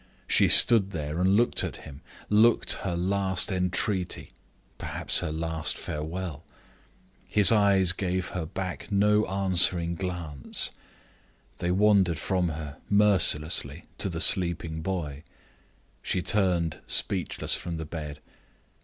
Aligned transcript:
She 0.27 0.47
stood 0.47 0.89
there 0.89 1.19
and 1.19 1.35
looked 1.37 1.63
at 1.63 1.77
him; 1.85 2.01
looked 2.27 2.73
her 2.81 2.95
last 2.95 3.51
entreaty 3.51 4.31
perhaps 4.79 5.19
her 5.19 5.31
last 5.31 5.77
farewell. 5.77 6.43
His 7.27 7.51
eyes 7.51 7.91
gave 7.91 8.29
her 8.29 8.47
back 8.47 8.91
no 8.91 9.27
answering 9.27 9.93
glance: 9.93 10.71
they 11.57 11.69
wandered 11.69 12.17
from 12.17 12.49
her 12.49 12.77
mercilessly 12.89 13.83
to 13.99 14.09
the 14.09 14.21
sleeping 14.21 14.81
boy. 14.81 15.21
She 16.01 16.23
turned 16.23 16.79
speechless 16.87 17.53
from 17.53 17.77
the 17.77 17.85
bed. 17.85 18.21